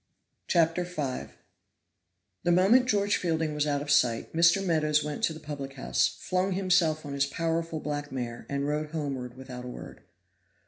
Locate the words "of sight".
3.83-4.33